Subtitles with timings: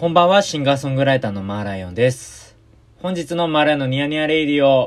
[0.00, 2.56] こんばんは、シンガーソングライターのマーライオンです。
[3.02, 4.86] 本日のマーライオンのニヤニヤレイディオ、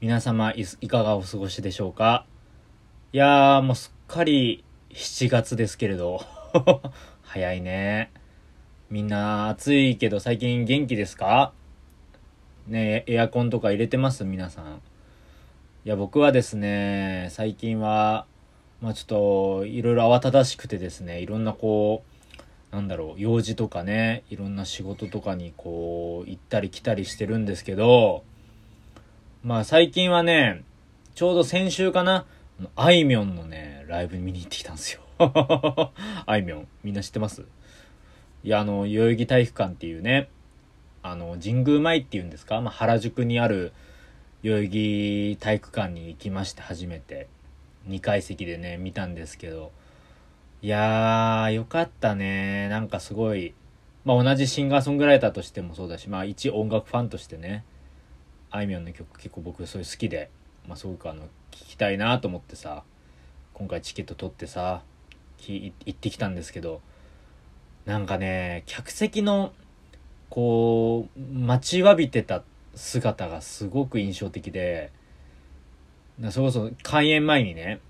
[0.00, 2.26] 皆様いかがお過ごしでしょうか？
[3.12, 6.22] いやー、もうすっかり7月ですけれど、
[7.22, 8.10] 早いね。
[8.90, 11.52] みんな暑いけど最近元気ですか？
[12.66, 14.24] ねエアコンとか入れてます？
[14.24, 14.82] 皆さん。
[15.84, 18.26] いや、僕はですね、最近は、
[18.80, 22.11] まあちょっと、いろいろ慌ただしくてですね、いろんなこう、
[22.72, 28.24] なんだろう、用事とかね、いろんな仕事とかにこう、行ったり来たりしてるんですけど、
[29.44, 30.64] まあ最近はね、
[31.14, 32.26] ちょうど先週かな、
[32.74, 35.02] あいみょんのね、ライブ見に行ってきたんですよ。
[36.26, 37.44] あいみょん、みんな知ってます？
[38.42, 40.28] いや、あの、代々木体育館っていうね、
[41.02, 43.72] あの、神宮前っていうんですか、まあ、原宿にある
[44.42, 47.28] 代々木体育館に行きまして、初めて。
[47.88, 49.72] 2階席でね、見たんですけど、
[50.64, 52.68] いやー、よかったね。
[52.68, 53.52] なんかすごい、
[54.04, 57.64] まあ同じシンガーソングライターとしてもそうだし、まあ一音楽ファンとしてね、
[58.52, 60.30] あいみょんの曲結構僕そういう好きで、
[60.68, 62.84] まあすごくあの、聴きたいなと思ってさ、
[63.54, 64.82] 今回チケット取ってさ、
[65.36, 66.80] き行ってきたんですけど、
[67.84, 69.52] なんかね、客席の、
[70.30, 72.44] こう、待ちわびてた
[72.76, 74.92] 姿がすごく印象的で、
[76.30, 77.80] それこそ開演前にね、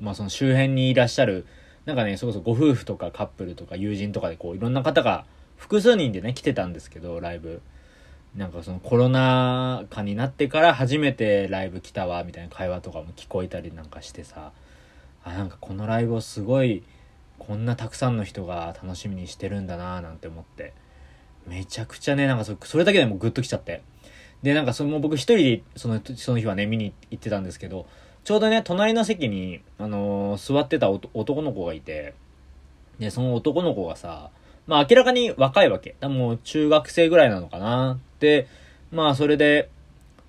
[0.00, 1.46] まあその周辺にいらっしゃる、
[1.86, 5.24] なんかね、それこそご夫婦とかカップルとか友人とかでこういろんな方が
[5.56, 7.62] 複数人でね、来てたんですけど、ライブ。
[8.36, 14.52] なんかそのコロナ禍になってから初めてライブ来たわ、みたいな会話とかも聞こえたりなんかしてさ、
[15.24, 16.82] あ、なんかこのライブをすごい、
[17.38, 20.74] こんなたくさんの人が楽しみにしてるんだななんて思って。
[21.46, 23.82] めちゃくちゃね、なんかそそれだけでもグッときちゃって。
[24.42, 27.86] で、なんかその僕一人でその、その日はね、見に行ってたんですけど、
[28.26, 32.14] ちょうどね、隣の席に、あのー座ってた男の子がいて、
[32.98, 34.30] で、その男の子がさ、
[34.66, 35.94] まあ明らかに若いわけ。
[36.00, 38.48] 多分もう中学生ぐらいなのかなで、
[38.90, 39.70] まあそれで、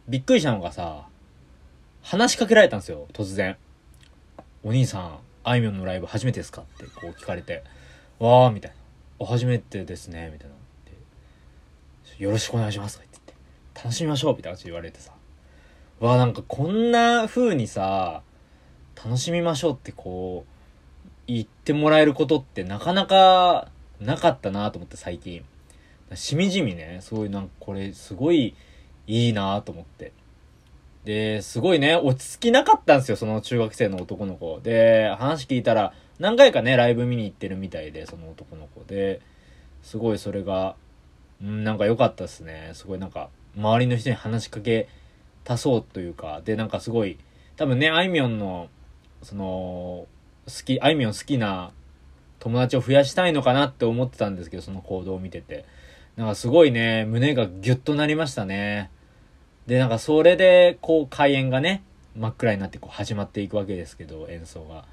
[0.08, 1.08] びっくりしたのがさ、
[2.04, 3.58] 話しかけられたんですよ、突然。
[4.64, 6.62] お兄さん、あいみょんのライブ初めてですか？
[6.62, 7.64] ってこう聞かれて、
[8.20, 8.74] わーみたい
[9.20, 9.26] な。
[9.26, 10.56] 初めてですね、みたいな。
[12.20, 13.38] よろしくお願いしますとか言ってて、
[13.84, 15.14] 楽しみましょうみたいな感じで言われてさ。
[16.00, 18.22] わなんかこんな風にさ、
[18.96, 23.70] 楽しみましょうってこう、言ってもらえることってなかなか
[24.00, 25.44] なかったなと思って最近。
[26.14, 28.56] しみじみね、そういうなんかこれすごい
[29.08, 30.14] いいなと思って。
[31.04, 34.60] で、すごいね、落ち着きなかったんですよ、その中学生の男の子。
[34.62, 39.22] で、話聞いたら、何回かね、ライブ見に行ってるみたいで、その男の子で、
[39.84, 40.76] すごいそれが、
[41.42, 42.72] うん、なんか良かったですね。
[42.74, 44.90] すごいなんか、周りの人に話しかけ
[45.48, 47.18] たそうというか、で、なんかすごい、
[47.56, 48.68] 多分ね、あいみょんの、
[49.24, 50.08] その、好
[50.66, 51.72] き、あいみょん好きな
[52.40, 55.64] 友達を増やしたいのかなって思ってたんですけど、その行動を見てて。
[56.18, 58.92] なんかすごいね、胸がギュッとなりましたね。
[59.68, 61.82] で、なんかそれで、こう、開演がね、
[62.18, 64.84] 真っ暗になってこう始まっていくわけですけど、演奏が。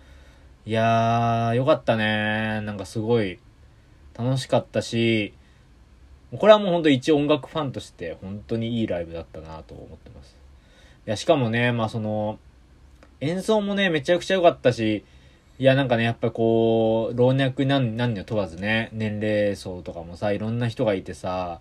[0.67, 2.61] いやー、よかったね。
[2.61, 3.41] なんかすごい
[4.17, 5.35] 楽しかったし、
[6.39, 10.44] これはもうほんと一音楽ファンとして本当にいいライブだったなと思ってます。
[11.07, 12.39] いや、しかもね、まあその、
[13.21, 15.05] 演奏もね、めちゃくちゃ良かったし、
[15.59, 21.61] いや、なんかね、やっぱこう、老若男女問わずね、年齢層とかもさ、いろんな人がいてさ、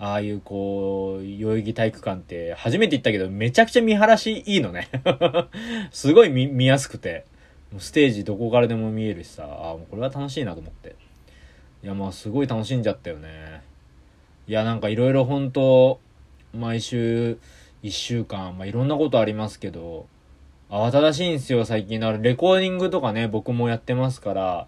[0.00, 4.88] ああいうこう、代々木体育館って、初めて行ったけど、めちゃくちゃ見晴らしいいのね。
[5.90, 7.24] すごい見、見やすくて。
[7.78, 10.96] ステージどこからでも見えるしさ、ああ、もうこれは楽しいなと思って。
[11.84, 13.62] いや、まあすごい楽しんじゃったよね。
[14.46, 16.00] いや、なんかいろいろ本当
[16.54, 17.38] 毎週、
[17.82, 20.06] 一週間、まあいろんなことありますけど、
[20.70, 22.00] 慌ただしいんですよ、最近。
[22.00, 24.66] だからレコーディングとかね、僕もやってますから、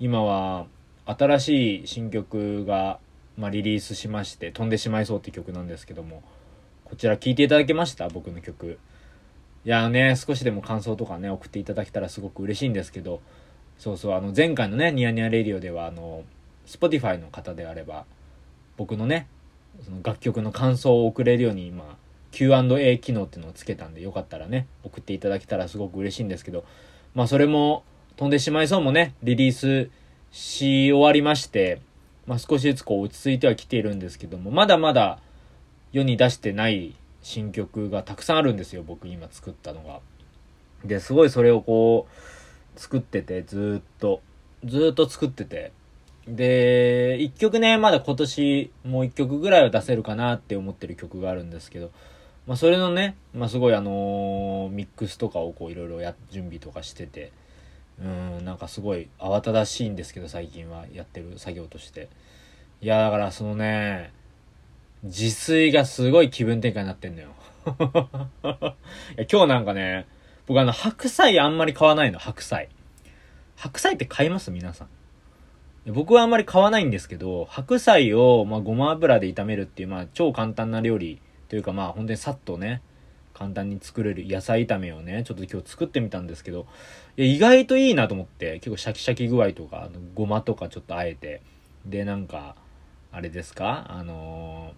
[0.00, 0.66] 今は、
[1.06, 2.98] 新しい新曲が、
[3.38, 6.22] まあ、リリースしまして、飛んでしまいそうって曲なんですけども、
[6.84, 8.08] こちら聴いていただけました？
[8.08, 8.78] 僕の曲。
[9.64, 13.20] いやね、少しでも感想とかね、送っていただけたらすごく嬉しいんですけど、
[13.78, 16.24] そうそう、あの、前回のね、ニヤニヤレディオでは、あの、
[16.66, 18.04] Spotify の方であれば、
[18.76, 19.28] 僕のね、
[19.84, 21.96] その楽曲の感想を送れるように今、
[22.36, 26.64] Q&A 機能っていうのをつけたんで、よかったらね、送っていただけたらすごく嬉しいんですけど、
[27.14, 27.82] まあそれも、
[28.16, 29.90] 飛んでしまいそうもね、リリース
[30.32, 31.80] し終わりまして、
[32.26, 35.18] まあ少しずつこう落ち着いてはきているんですけども、まだまだ
[35.92, 40.00] 世に出してない新曲がたくさんあるんですよ、僕今作ったのが。
[40.84, 44.20] で、すごいそれをこう、作ってて、ずっと、
[44.62, 45.72] ずっと作ってて、
[46.28, 51.90] で、一曲ね、まだ今年もう一曲ぐらいは出せるかなって思ってる曲があるんですけど、
[52.46, 57.32] まあそれのね、まあすごいあのーミックスとかをこういろいろや、準備とかしてて、
[58.00, 62.08] うん、なんかすごい慌ただしいんですけど最近はやってる作業として。
[62.80, 64.12] いや、だからそのね、
[65.02, 67.28] 自炊がすごい気分転換になってんのよ。
[67.66, 70.06] いや今日なんかね、
[70.46, 72.68] 僕あの、白菜あんまり買わないの、白菜。
[73.56, 74.50] 白菜って買います？
[74.50, 74.88] 皆さん。
[75.92, 82.82] 僕はあんまり買わないんですけど、白菜を、まあ、ごま油で炒めるっていう、まあ、超簡単な料理というか、まあ、本当にさっとね、
[83.34, 86.66] 簡単に作れる野菜炒めをね、ちょっと今日作ってみたんですけど、
[87.16, 91.42] いや意外といいなと思って、結構シャキシャキ具合とか、あのごまとかちょっとあえて、
[91.84, 92.56] で、なんか、
[93.12, 94.72] あれですかあの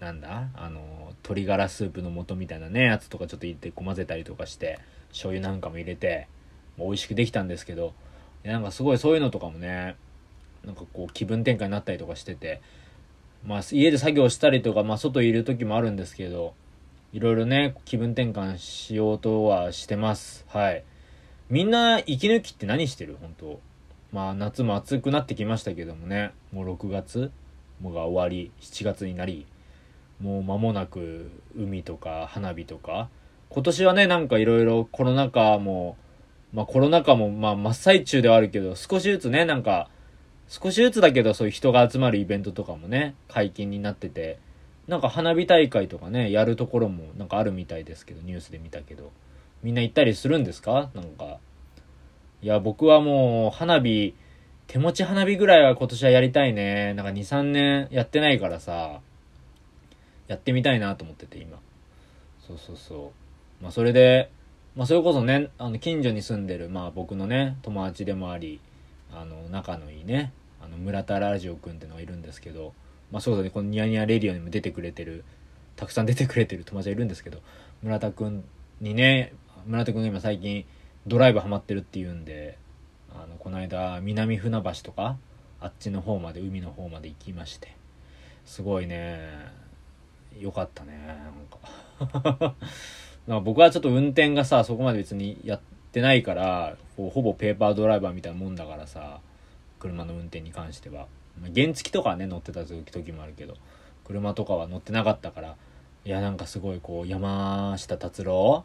[0.00, 0.82] ー、なんだあのー、
[1.22, 6.28] 鶏ガラスープの素みたいなね、やつとかちょっと入れて混ぜたりとかして、醤油なんかも入れて、
[6.76, 7.94] も美味しくできたんですけど、
[8.42, 9.96] なんかすごいそういうのとかもね、
[10.64, 12.60] なんかこう気分転換になったりとかしてて、
[13.44, 16.54] まあ家で作業したりとか、まあ外いる時もあるんですけど、
[17.12, 20.44] いろいろね、気分転換しようとはしてます。
[20.48, 20.84] はい。
[21.48, 23.16] みんな息抜きって何してる？
[23.20, 23.60] 本当。
[24.12, 27.30] まあ夏も暑くなってきましたけどもね、もう6月？
[27.80, 29.46] もが終わり、7月になり、
[30.20, 33.10] もう間もなく海とか花火とか、
[33.50, 35.96] 今年はね、なんかいろいろコロナ禍も、
[36.54, 39.90] まあコロナ禍もまあ真っ最中ではあるけど、少しずつね、なんか
[40.48, 44.38] 少しずつだけどそういう人が集まるイベントとかもね、解禁になってて、
[44.86, 49.10] なんか花火大会とかね、やるところもなんかあるみたいですけど、ニュースで見たけど。
[49.62, 50.90] みんな行ったりするんですか？
[50.94, 51.38] なんか。
[52.42, 54.14] いや、僕はもう花火、
[54.68, 56.94] 手持ち花火ぐらいは今年はやりたいね。
[56.94, 59.00] なんか2、3年やってないからさ、
[60.28, 61.58] やってみたいなと思ってて今。
[62.46, 63.12] そうそうそ
[63.60, 63.62] う。
[63.62, 64.30] まあそれで、
[64.76, 68.60] まあそれこそね、あの近所に住んでる、まあ僕のね、友達でもあり、
[69.12, 72.74] あの、仲のいいね、あの、村田ラジオくんってのがいるんですけど、
[73.10, 75.24] まあそうだね、このニヤニヤレディオにも出てくれてる、
[75.76, 77.40] たくさん出てくれてる友達がいるんですけど、
[77.82, 78.44] 村田くん
[78.80, 79.32] にね、
[79.66, 80.64] 村田くんが今最近
[81.06, 82.58] ドライブハマってるっていうんで、
[83.14, 85.16] あの、この間、南船橋とか、
[85.60, 87.76] あっちの方まで、海の方まで行きまして、
[88.44, 89.20] すごいね、
[90.38, 92.54] よかったね、なんか。
[93.26, 95.60] なんか僕はちょっと運転がさ、そこまで別にや
[95.96, 99.20] ってないから、こうほぼペーパードライバーみたいなもんだからさ
[99.78, 101.06] 車の運転に関しては、
[101.40, 103.54] ま、原付とかはね乗ってた時もあるけど
[104.04, 105.56] 車とかは乗ってなかったから
[106.04, 108.64] いやなんかすごいこう山下達郎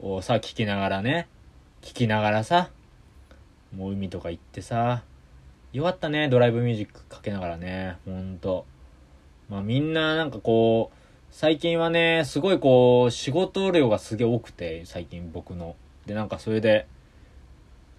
[0.00, 1.28] をさ聞きながらね
[1.82, 2.70] 聞きながらさ
[3.74, 5.02] もう海とか行ってさ
[5.74, 8.66] よかったねドライブミュージックかけながらねほんと。
[9.50, 10.96] まあみんななんかこう
[11.30, 15.76] 最近はねすごいこう仕事量がすげえ多くて最近僕の。
[16.06, 16.86] でなんかそれで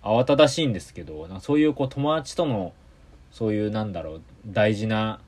[0.04, 2.74] 慌ただしいんですけど、なんかそういうこう友達との、
[3.32, 5.20] そういうなんだろう、大事な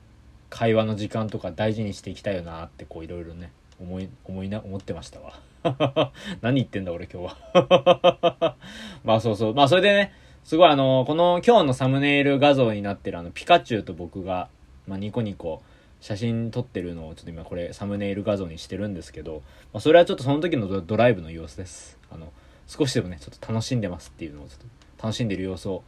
[0.50, 5.40] 会話の時間とか大事にしていきたいよなってこういろいろね、思い、思いな、思ってましたわ。
[6.40, 8.56] 何言ってんだ俺今日は
[9.04, 9.54] まあそうそう。
[9.54, 10.12] まあそれでね、
[10.44, 14.48] すごいあの、この今日のサムネイル画像になってるあの、ピカチュウと僕が、
[14.86, 15.60] まあニコニコ
[16.00, 19.42] 写真撮ってるのをちょっと今これサムネイル画像にしてるんですけど、
[19.72, 21.98] まあそれはちょっとその時のドライブの様子です。
[22.10, 22.32] あの、
[22.68, 24.58] 少しでもね、ちょっと楽しんでますっていうのをちょっ
[24.98, 25.82] と楽しんでる様子を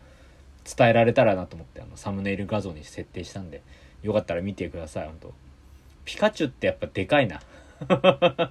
[0.65, 3.63] 伝えられたらなと思ってあのサムネイル画像に設定したんで、
[4.03, 5.35] よかったら見てください、ほんと。
[6.07, 7.41] ピカチュウってやっぱでかいな。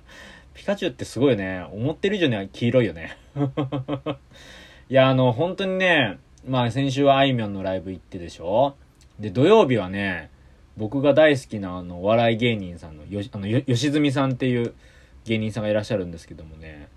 [0.53, 3.17] ピカチュウってすごいね、思ってる以上には黄色いよね。
[4.89, 8.75] いや、あの、本当にね、まあ先週はあいみょんのライブ行ってでしょ
[9.19, 10.29] で、土曜日はね、
[10.77, 14.73] 僕が大好きなあの、笑い芸人さんの、よあの、よ、吉住さんっていう
[15.25, 16.87] 芸人さんがいらっしゃるんですけどもね、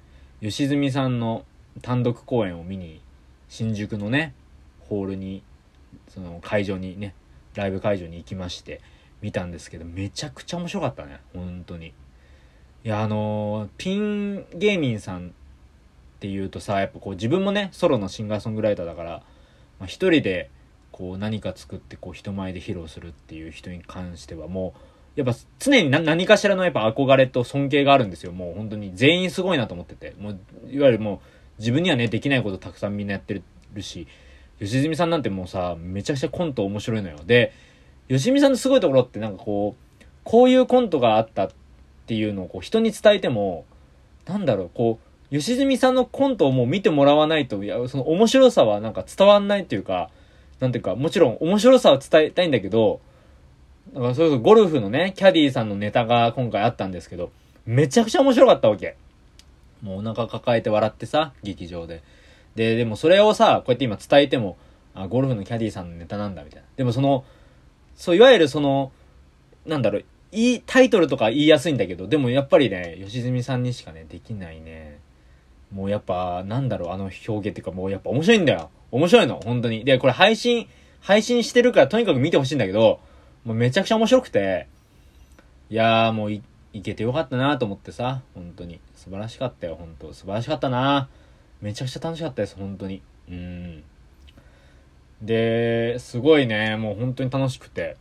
[0.42, 1.44] 吉住さんの
[1.82, 3.00] 単独公演を見に、
[3.48, 4.34] 新宿のね、
[4.80, 5.44] ホールに、
[6.08, 7.14] その会場にね、
[7.54, 8.80] ライブ会場に行きまして、
[9.20, 11.20] 見たんですけど、めちゃくちゃ面白かったね。
[11.32, 11.94] 本当に。
[12.84, 15.30] いや、あのー、ピン芸人さんっ
[16.18, 19.10] ていうとさ、やっぱこう自分もね、ソロのシンガーソングライターだから、
[19.78, 20.50] まあ、一人で
[20.90, 24.80] こう何か作ってこう人前で披露するっていう人に関してはもう、
[25.14, 28.32] やっぱ常に何かしらのやっぱ憧れと尊敬があるんですよ。
[28.32, 30.14] もう本当に全員すごいなと思ってて。
[30.18, 30.38] もう、
[30.70, 31.18] いわゆるもう
[31.58, 33.42] 自分にはね、できないことたくさんみんなやって
[33.74, 34.06] るし、
[34.58, 37.18] 吉住さんなんてもうさ、めちゃくちゃコント面白いのよ。
[37.26, 37.52] で、
[38.08, 41.50] 吉住さんのすごいところってなんかこう、こういうコントがあったっ
[42.06, 43.66] ていうのをこう人に伝えても、
[44.26, 44.98] なんだろう、こ
[45.30, 50.10] う、吉住さんのコントをもう見てもらわないと、いや、その面白さはなんか伝わんないっていうか、
[50.60, 53.00] なんていうか、もちろん面白さは伝えたいんだけど、
[53.94, 57.30] だからそれこそゴルフのね、キャディーさんのネタが今回あったんですけど、
[57.66, 58.96] めちゃくちゃ面白かったわけ。
[59.82, 62.02] もうお腹抱えて笑ってさ、劇場で。
[62.54, 64.56] で、でもそれをさ、こうやって今伝えても、
[64.94, 66.66] あ、ゴルフのキャディーさんのネタなんだ、みたいな。
[66.76, 67.24] でもその、
[67.96, 68.92] そう、いわゆるその、
[69.66, 74.98] なんだろう、いい、タイトルとか言いやすいんだけど、でもやっぱりね、吉住さんにしかね、できないね。
[75.72, 78.70] もうやっぱ、なんだろう、あの表現っていうかもうやっぱ面白いんだよ。
[78.90, 79.84] 面白いの、本当に。
[79.84, 80.68] で、これ配信、
[81.00, 83.00] 配信してるからとにかく見てほしいんだけど、
[83.44, 84.68] もうめちゃくちゃ面白くて、
[85.70, 88.80] いやーもうい、いけてよかったなと思ってさ、本当に。
[88.94, 91.08] 素晴らしかったよ、本当素晴らしかったな
[91.60, 93.02] めちゃくちゃ楽しかったです、本当に。
[93.28, 93.82] うん。
[95.22, 97.96] で、すごいね、もう本当に楽しくて。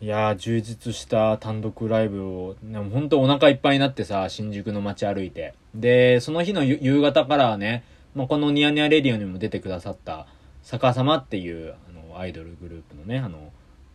[0.00, 5.54] いやー、充実した単独ライブを、ね、本当お腹いっぱいになってさ、新宿の街歩いて。
[5.74, 10.26] で、その日の夕方からはね、まあ、このニヤニヤレディオにも出てくださった、
[10.62, 13.52] 逆さまっていう、あの、アイドルグループのね、あの、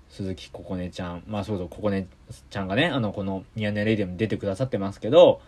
[0.10, 2.08] 鈴木ここねちゃん、まあそうそう、ここね
[2.50, 5.42] ちゃんがね、あの、このニヤニヤレディオに出てくださってますけど、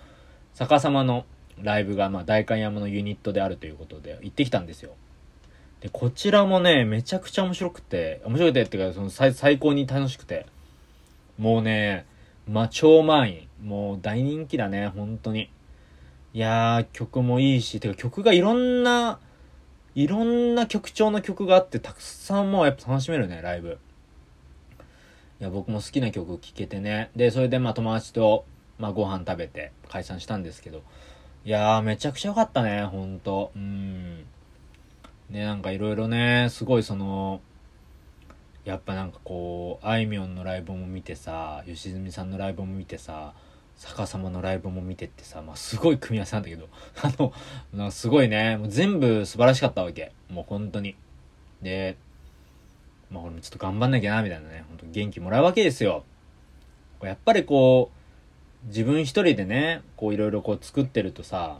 [0.55, 1.25] 逆さまの
[1.61, 4.93] ライブが、まあ、代官山のユニットであるということで、行ってきたんですよ。
[5.81, 10.45] で、こちらもね、めちゃくちゃ面白くて、面白くてっていうか、その最最高に楽しくて、
[11.37, 12.05] もうね、
[12.47, 13.47] まあ、超満員。
[13.63, 15.49] もう大人気だね、本当に。
[16.33, 19.19] いやー、曲もいいし、てか曲がいろんな、
[19.95, 23.77] いろんな曲調の曲があって、たくさんもうやっぱ楽しめるね、ライブ。
[25.41, 27.10] いや、僕も好きな曲聴けてね。
[27.15, 28.45] で、それでまあ友達と、
[28.77, 30.83] まあご飯食べて解散したんですけど、
[31.45, 33.51] いやー、めちゃくちゃ良かったね、ほんと。
[33.55, 34.17] うん。
[35.31, 37.41] ね、なんかいろいろね、すごいその、
[38.65, 43.33] やっぱなんかこう、あいみょんのライブも見てさ、吉住さんのライブも見てさ、
[43.77, 46.69] 逆さまのライブも見てってさ、まあ、すごい組み合わせなんだけど、
[47.01, 47.12] あ
[47.75, 50.12] の、すごいね、もう全部素晴らしかったわけ。
[50.29, 50.95] もう本当に。
[51.63, 51.98] で、
[53.11, 56.03] まあ俺もちょっと頑張んなきゃな、みたいなね、本当元気もらうわけですよ。
[57.03, 57.91] やっぱりこ
[58.63, 61.59] う、自分一人でね、こういろいろこう作ってるとさ、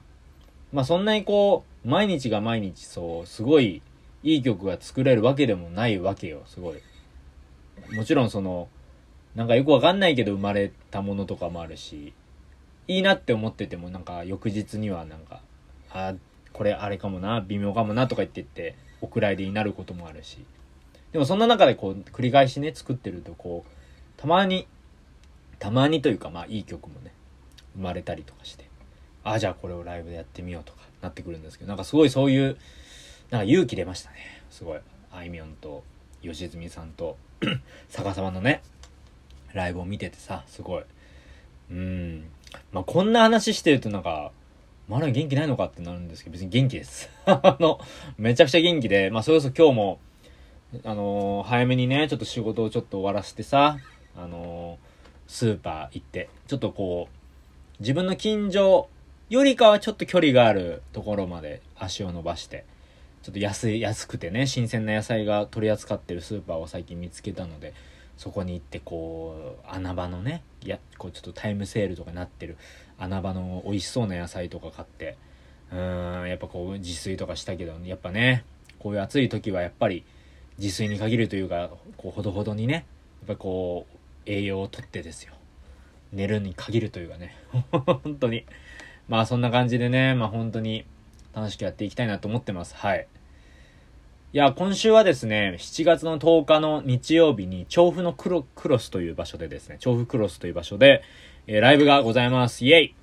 [0.72, 3.81] まあそんなにこう、毎日が毎日そう、すごい
[4.24, 6.81] いい曲が作れるわけでもないわけよ、すごい。
[7.93, 8.70] もちろんその、
[9.36, 12.13] なんかよくわかんないけど生まれたものとかもあるし、
[12.88, 15.41] いいなって思っててもなんか翌日にはなんか、
[15.91, 16.13] あ、
[16.53, 20.46] これあれかもな、微妙かもなとか言ってって、お蔵入りになることもあるし。
[21.12, 23.72] でもそんな中でこう、繰り返しね、作ってるとこう、
[24.22, 24.68] たまに、
[25.60, 27.13] たまにというかまあいい曲もね、
[27.75, 28.65] 生まれたりとかして。
[29.24, 32.58] ああ、じゃあこれをライブでやってみようとかなってくるんですけど、なんかすごいそういう、
[33.30, 34.44] なんか勇気出ましたね。
[34.50, 34.80] すごい。
[35.12, 35.84] あいみょんと、
[36.22, 37.18] 吉住さんと、
[37.89, 38.62] 逆さまのね、
[39.53, 40.84] ライブを見ててさ、すごい。
[41.72, 42.25] うん。
[42.72, 44.32] まあ、こんな話してるとなんか、
[44.88, 47.10] まだ元気ないのかってなるんですけど、別に元気です。
[47.25, 47.80] あの、
[48.18, 50.00] めちゃくちゃ元気で、まあ、それこそ今日も、
[50.86, 53.78] あのー、早めにね、ちょっと仕事をちょっと終わらせてさ、
[54.16, 58.88] あのー、スーパー行って、ちょっとこう、自分の近所
[59.30, 62.63] よりかはちょっと距離があるところまで足を伸ばして、
[63.22, 67.74] ちょっと安い、安くてね、新鮮な野菜が取り扱ってるスーパーを最近見つけたので、
[68.18, 72.56] そこに行ってこう、穴場のね、や、こうちょっとタイムセールとかになってる
[72.98, 75.18] 穴場の美味しそうな野菜とか買って、
[75.72, 78.46] うーん、やっぱこう自炊とかしたけど、やっぱね、
[78.80, 80.04] こういう暑い時はやっぱり
[80.58, 82.84] 自炊に限るというか、こうほどほどにね、やっ
[83.27, 85.34] ぱこう、栄養をとってですよ。
[86.13, 87.36] 寝るに限るというかね、
[87.72, 88.46] 本当に。
[89.08, 90.86] まあそんな感じでね、まあ本当に
[91.34, 92.75] 楽しくやっていきたいなと思ってます。
[92.75, 93.08] はい。
[94.34, 101.03] いや、今週はですね、7月の10日の日曜日に、調布のクロクロスという場所でですね、調布クロスという場所で、
[101.48, 102.65] えー、ライブがございます。
[102.65, 102.96] イェイ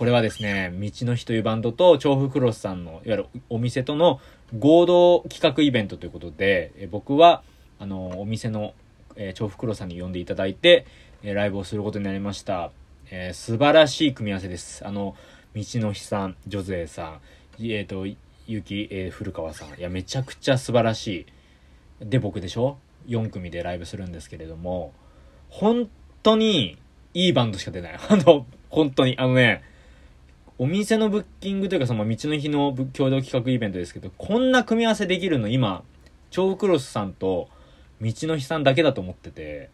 [0.00, 4.18] これはですね、道の日というバンドと、調布クロスさんの、いわゆるお店との
[4.58, 7.42] 合同企画イベントということで、え、僕は、
[7.78, 8.72] あの、お店の、
[9.16, 10.86] えー、調布クロスさんに呼んでいただいて、
[11.22, 12.70] え、ライブをすることになりました。
[13.10, 14.86] えー、素晴らしい組み合わせです。
[14.86, 15.16] あの、
[15.54, 17.20] 道の日さん、ジョゼさん、
[17.58, 18.06] えっ、ー、と、
[18.46, 19.78] ゆき、えー、古川さん。
[19.78, 21.26] いや、めちゃくちゃ素晴らし
[22.00, 22.06] い。
[22.06, 24.94] で、僕でしょ ?4 組でライブするんですけれども、
[25.50, 25.90] 本
[26.22, 26.78] 当に
[27.12, 27.98] いいバンドしか出ない。
[28.08, 29.62] あの、本当に、あのね、
[30.60, 35.82] お店のブッキングというかその道の日の共同企画イベントですけど、こんな組み合わせできるの今、
[36.30, 37.48] 超クロスさんと
[38.02, 39.70] 道の日さんだけだと思ってて、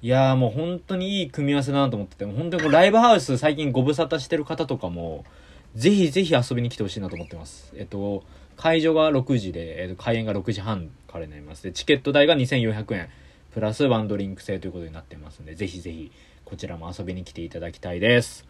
[0.00, 5.26] いやーもう本当にいい組み合わせだなと思ってて、本当にこうライブハウス最近ご無沙汰してる方とかも、
[5.74, 7.74] ぜひぜひ遊びに来てほしいなと思ってます。
[7.76, 8.24] えっと、
[8.56, 11.62] 会場が6時で、えっと、開演が6時半からになります。
[11.62, 13.10] で、チケット代が2400円、
[13.52, 16.10] プラスワンドリンク制ということになってますんで、ぜひぜひ
[16.46, 18.46] こちらも遊びに来ていただきたいです。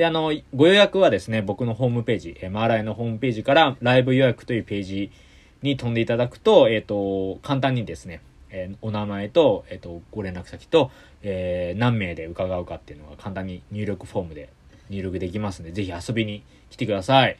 [0.00, 5.12] で、あの、ご予約はですね、僕のホームページ、えマーライのホームページからライブ予約というページ
[5.60, 10.90] に飛んでいただくと、えっ、と、簡単にですね、えー、お名前と、えっ、ー、と、ご連絡先と、
[11.22, 14.48] え、何名で伺うかっていうのが簡単に入力フォームで
[14.88, 17.36] 入力できますので、ぜひ遊びに来てください。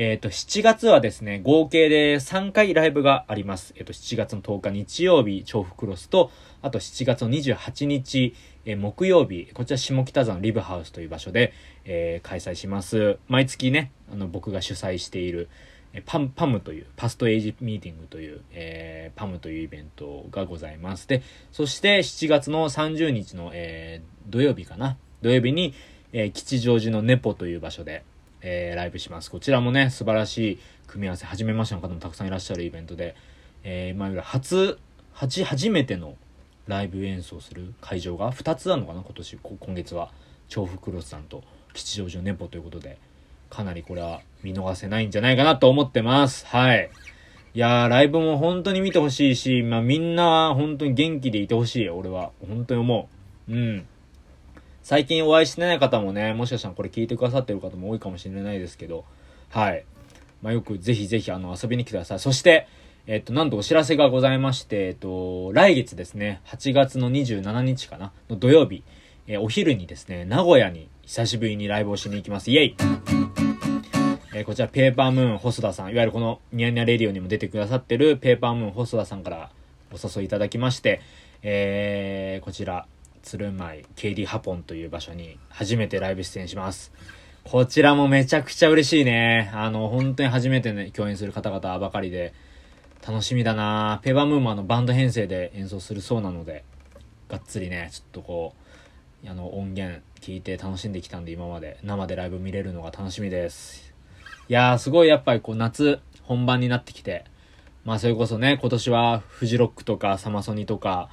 [0.00, 3.74] えっ、と、7月はですね、合計で3回ライブがあります。
[3.76, 6.30] えっ、と、7月の10日日曜日、調布クロスと、
[6.62, 8.32] あと7月の28日、
[8.64, 11.52] え木曜日、こちら下北沢のリブハウスという場所で、
[11.84, 13.18] え開催します。
[13.26, 15.48] 毎月ね、あの、僕が主催している、
[15.92, 21.08] えパム、パムという、パストエイジミーティングという、えー、パムというイベントがございます。
[21.08, 24.96] で、そして7月の30日の、えー、土曜日かな？
[25.22, 25.74] 土曜日に、
[26.12, 28.04] えー、吉祥寺のネポという場所で、
[28.40, 29.30] えー、ライブします。
[29.30, 33.16] こちらもね、素晴らしい組み合わせ、初めましての方もたくさんいらっしゃるイベントで、
[33.64, 34.78] えー、まあ、初、
[35.12, 36.16] 初、初めての
[36.66, 40.10] ライブ演奏する会場が2つあるのかな、今年、今月は。
[40.48, 42.98] 調布クロスさんと吉祥寺のネポということで、
[43.50, 46.46] かなりこれは見逃せないんじゃないかなと思ってます。
[46.46, 46.90] はい。
[47.54, 52.30] いやー、ライブも本当に見てほしいし、まあみんな本当に元気でいてほしい、俺は。
[52.46, 53.08] 本当に思
[53.48, 53.52] う。
[53.52, 53.86] うん。
[54.88, 59.04] 最近お会いしてない方もね、もしかしたらこれ聞いてくださってる方も多いかもしれないですけど、
[59.50, 59.84] はい。
[60.40, 62.18] まあよくぜひぜひあの遊びに来てください。
[62.18, 62.66] そして、
[63.06, 68.82] えっと、なんとお知らせがございまして、えっと、来月ですね、8月の27日かな、の土曜日、
[69.26, 72.50] え、お昼にですね、名古屋に久しぶりにライブをしに行きます。
[72.50, 72.76] イェイ
[74.32, 79.50] えー、こちらペーパームーン細田さん、いわゆるこのニヤニヤレディオにも出てくださってるペーパームーン細田さんから
[79.92, 81.02] お誘いいただきまして、
[81.42, 82.86] えー、こちら、
[83.22, 86.92] 鶴舞 KD ハポンという場所に初めてライブ出演します。
[87.44, 89.50] こちらもめちゃくちゃ嬉しいね。
[89.54, 92.34] あの、本当に初めてね、共演する方々ばかりで、
[93.06, 96.64] 楽しみだなペーパームーンもあのバンド編成で演奏するそうなので、
[97.28, 98.54] がっつりね、ちょっとこ
[99.24, 103.94] う、あの音源聞いて楽しんできたんで今まで生でライブ見れるのが楽しみです。
[104.48, 107.24] いやー、すごいやっぱりこう夏本番になってきて、
[107.84, 111.08] まあそれこそね、今年はフジロックとかサマソニとか、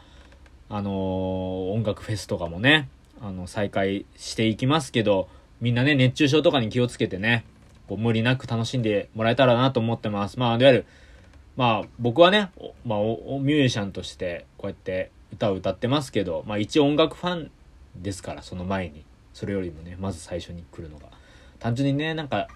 [0.70, 2.90] あの、音楽フェスとかもね、
[3.22, 5.28] あの、再開していきますけど、
[5.62, 7.46] みんなね、熱中症とかに気をつけてね、
[7.88, 10.40] こう無理なく楽しんでもらえたらなと思ってます。
[10.40, 10.86] まあ、いわゆる、
[11.56, 12.52] まあ僕はね、
[12.86, 17.52] まあミュージシャンとしてこうやって歌を歌ってますけど、まあ一応音楽ファン
[17.96, 19.06] ですから、その前に。
[19.34, 21.08] それよりもね、まず最初に来るのが。
[21.60, 22.48] 単純にね、なんか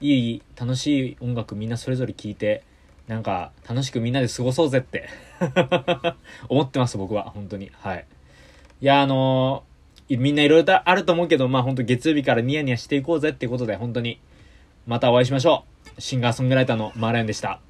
[0.00, 2.64] いい、楽しい音楽みんなそれぞれ聴いて、
[3.06, 5.08] なんか、楽しくみんなで過ごそうぜって
[6.48, 7.24] 思ってます、僕は。
[7.24, 7.70] 本当に。
[7.80, 8.06] はい。
[8.80, 14.20] いや、あのー、みんないろいろあると思うけど、まあ本当月曜日からニヤニヤしていこうぜってことで、本当に、
[14.86, 15.64] またお会いしましょ
[15.96, 16.00] う。
[16.00, 17.60] シンガーソングライターのマーライオンでした。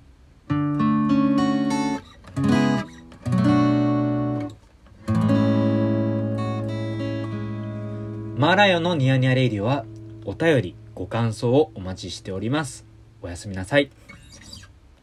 [8.36, 9.84] マーライオンのニヤニヤレイディオは、
[10.24, 12.84] お便り、ご感想をお待ちしております。
[13.22, 13.90] おやすみなさい。